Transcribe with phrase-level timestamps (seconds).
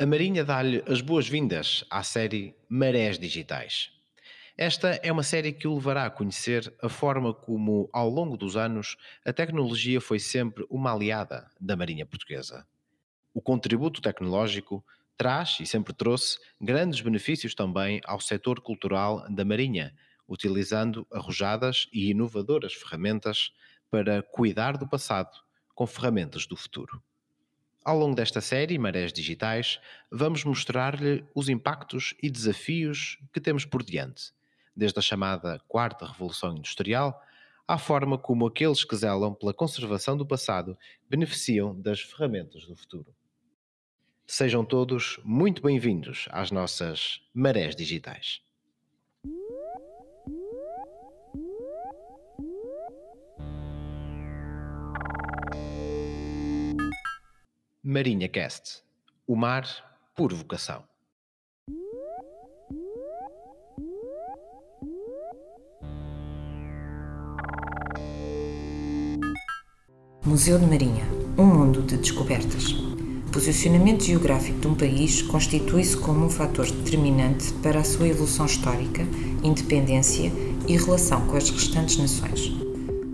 [0.00, 3.90] A Marinha dá-lhe as boas-vindas à série Marés Digitais.
[4.56, 8.56] Esta é uma série que o levará a conhecer a forma como, ao longo dos
[8.56, 12.64] anos, a tecnologia foi sempre uma aliada da Marinha Portuguesa.
[13.34, 14.84] O contributo tecnológico
[15.16, 19.92] traz e sempre trouxe grandes benefícios também ao setor cultural da Marinha,
[20.28, 23.50] utilizando arrojadas e inovadoras ferramentas
[23.90, 25.36] para cuidar do passado
[25.74, 27.02] com ferramentas do futuro.
[27.88, 33.82] Ao longo desta série, Marés Digitais, vamos mostrar-lhe os impactos e desafios que temos por
[33.82, 34.24] diante,
[34.76, 37.18] desde a chamada Quarta Revolução Industrial
[37.66, 40.76] à forma como aqueles que zelam pela conservação do passado
[41.08, 43.16] beneficiam das ferramentas do futuro.
[44.26, 48.42] Sejam todos muito bem-vindos às nossas Marés Digitais.
[57.90, 58.82] Marinha Cast
[59.26, 59.66] O mar
[60.14, 60.82] por vocação.
[70.22, 71.06] Museu de Marinha
[71.38, 72.72] Um mundo de descobertas.
[72.72, 78.44] O posicionamento geográfico de um país constitui-se como um fator determinante para a sua evolução
[78.44, 79.02] histórica,
[79.42, 80.30] independência
[80.68, 82.52] e relação com as restantes nações.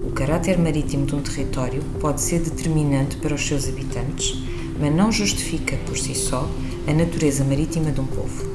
[0.00, 5.12] O caráter marítimo de um território pode ser determinante para os seus habitantes, mas não
[5.12, 6.48] justifica por si só
[6.86, 8.48] a natureza marítima de um povo.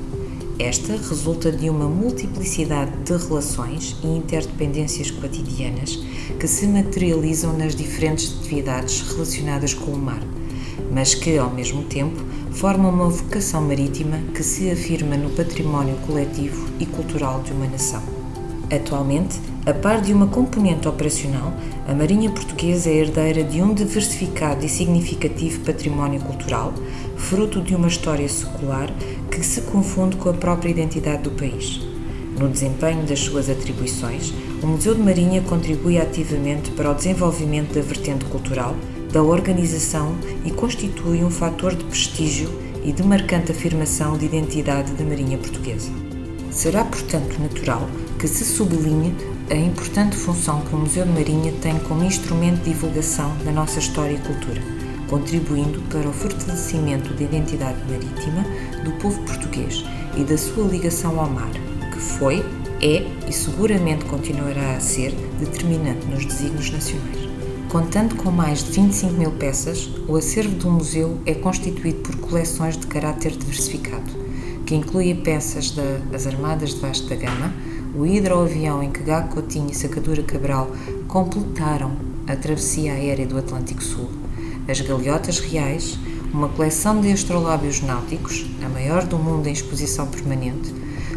[0.57, 5.99] Esta resulta de uma multiplicidade de relações e interdependências cotidianas
[6.39, 10.23] que se materializam nas diferentes atividades relacionadas com o mar,
[10.91, 16.69] mas que, ao mesmo tempo, formam uma vocação marítima que se afirma no património coletivo
[16.79, 18.14] e cultural de uma nação.
[18.71, 21.53] Atualmente, a par de uma componente operacional,
[21.87, 26.73] a Marinha Portuguesa é herdeira de um diversificado e significativo património cultural,
[27.15, 28.91] fruto de uma história secular
[29.29, 31.79] que se confunde com a própria identidade do país.
[32.39, 37.81] No desempenho das suas atribuições, o Museu de Marinha contribui ativamente para o desenvolvimento da
[37.81, 38.75] vertente cultural,
[39.11, 42.49] da organização e constitui um fator de prestígio
[42.83, 45.91] e de marcante afirmação de identidade da Marinha Portuguesa.
[46.51, 47.87] Será, portanto, natural
[48.19, 49.15] que se sublinhe
[49.49, 53.79] a importante função que o Museu de Marinha tem como instrumento de divulgação da nossa
[53.79, 54.61] história e cultura,
[55.09, 58.45] contribuindo para o fortalecimento da identidade marítima
[58.83, 59.83] do povo português
[60.17, 61.51] e da sua ligação ao mar,
[61.91, 62.43] que foi,
[62.81, 67.25] é e seguramente continuará a ser determinante nos desígnios nacionais.
[67.69, 72.77] Contando com mais de 25 mil peças, o acervo do museu é constituído por coleções
[72.77, 74.11] de caráter diversificado,
[74.65, 75.71] que inclui peças
[76.09, 77.53] das Armadas de Vasta Gama,
[77.95, 80.69] o hidroavião em que Gago Coutinho e Sacadura Cabral
[81.07, 81.93] completaram
[82.27, 84.09] a travessia aérea do Atlântico Sul,
[84.67, 85.97] as galeotas reais,
[86.33, 90.73] uma coleção de astrolábios náuticos, a maior do mundo em exposição permanente,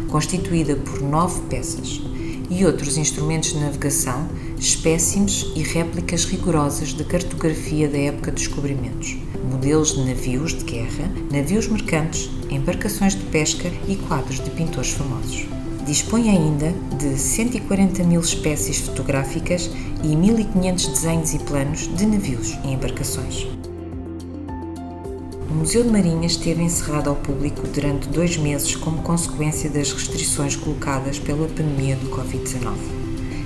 [0.09, 2.01] constituída por nove peças,
[2.49, 9.17] e outros instrumentos de navegação, espécimes e réplicas rigorosas de cartografia da época dos descobrimentos,
[9.51, 15.58] modelos de navios de guerra, navios mercantes, embarcações de pesca e quadros de pintores famosos.
[15.89, 19.71] Dispõe ainda de 140 mil espécies fotográficas
[20.03, 23.47] e 1.500 desenhos e planos de navios e embarcações.
[25.49, 30.55] O Museu de Marinha esteve encerrado ao público durante dois meses como consequência das restrições
[30.55, 32.75] colocadas pela pandemia do Covid-19.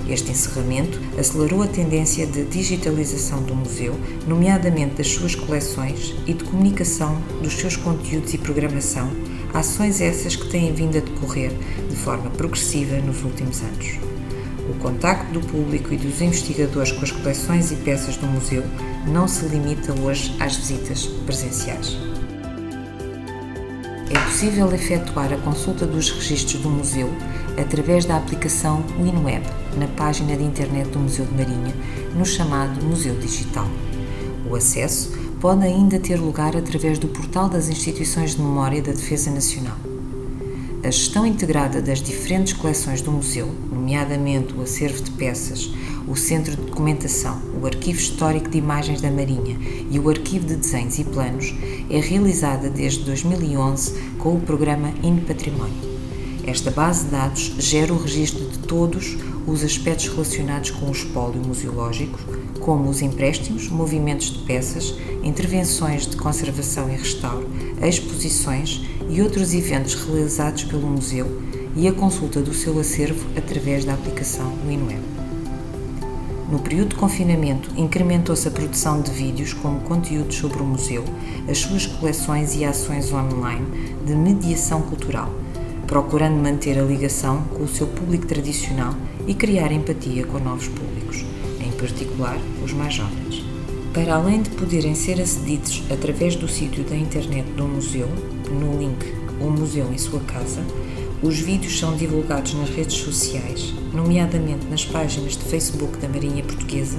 [0.06, 6.44] Este encerramento acelerou a tendência de digitalização do museu, nomeadamente das suas coleções e de
[6.44, 9.10] comunicação dos seus conteúdos e programação,
[9.54, 11.52] ações essas que têm vindo a decorrer
[11.88, 13.98] de forma progressiva nos últimos anos.
[14.68, 18.64] O contacto do público e dos investigadores com as coleções e peças do museu
[19.06, 21.96] não se limita hoje às visitas presenciais.
[24.10, 27.10] É possível efetuar a consulta dos registros do museu
[27.58, 29.44] através da aplicação WinWeb
[29.76, 31.74] na página de internet do Museu de Marinha,
[32.14, 33.68] no chamado Museu Digital.
[34.48, 35.12] O acesso
[35.44, 39.76] pode ainda ter lugar através do portal das instituições de memória da Defesa Nacional.
[40.82, 45.70] A gestão integrada das diferentes coleções do museu, nomeadamente o acervo de peças,
[46.08, 49.58] o centro de documentação, o arquivo histórico de imagens da Marinha
[49.90, 51.54] e o arquivo de desenhos e planos,
[51.90, 55.92] é realizada desde 2011 com o programa INPatrimónio.
[56.46, 59.14] Esta base de dados gera o registro de todos
[59.46, 62.18] os aspectos relacionados com o espólio museológico,
[62.60, 67.48] como os empréstimos, movimentos de peças, intervenções de conservação e restauro,
[67.82, 71.42] exposições e outros eventos realizados pelo museu
[71.76, 75.00] e a consulta do seu acervo através da aplicação WinWeb.
[76.50, 81.04] No período de confinamento, incrementou-se a produção de vídeos como conteúdos sobre o museu,
[81.48, 83.66] as suas coleções e ações online
[84.06, 85.32] de mediação cultural,
[85.86, 88.94] procurando manter a ligação com o seu público tradicional
[89.26, 91.24] e criar empatia com novos públicos,
[91.60, 93.44] em particular os mais jovens.
[93.92, 98.08] Para além de poderem ser acedidos através do sítio da internet do museu,
[98.50, 100.62] no link O Museu em Sua Casa,
[101.22, 106.98] os vídeos são divulgados nas redes sociais, nomeadamente nas páginas de Facebook da Marinha Portuguesa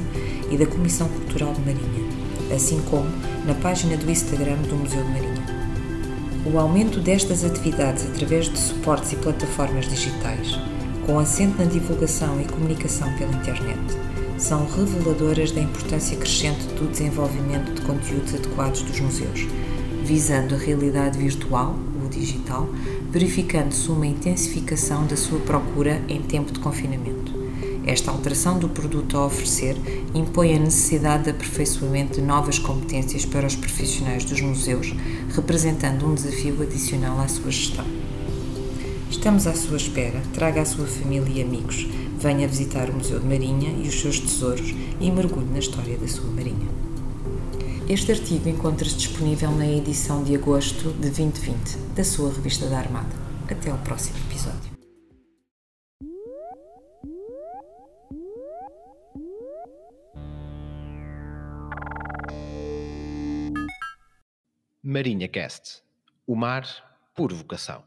[0.50, 2.10] e da Comissão Cultural de Marinha,
[2.56, 3.10] assim como
[3.46, 5.65] na página do Instagram do Museu de Marinha.
[6.46, 10.60] O aumento destas atividades através de suportes e plataformas digitais,
[11.04, 13.80] com acento na divulgação e comunicação pela internet,
[14.38, 19.48] são reveladoras da importância crescente do desenvolvimento de conteúdos adequados dos museus,
[20.04, 21.76] visando a realidade virtual,
[22.06, 22.70] o digital,
[23.10, 27.25] verificando-se uma intensificação da sua procura em tempo de confinamento.
[27.86, 29.78] Esta alteração do produto a oferecer
[30.14, 34.92] impõe a necessidade de aperfeiçoamento de novas competências para os profissionais dos museus,
[35.36, 37.86] representando um desafio adicional à sua gestão.
[39.12, 41.88] Estamos à sua espera, traga a sua família e amigos,
[42.18, 46.08] venha visitar o Museu de Marinha e os seus tesouros e mergulhe na história da
[46.08, 46.68] sua Marinha.
[47.88, 53.16] Este artigo encontra-se disponível na edição de agosto de 2020 da sua revista da Armada.
[53.48, 54.75] Até ao próximo episódio.
[64.88, 65.82] Marinha Cast.
[66.28, 66.64] O mar
[67.16, 67.84] por vocação.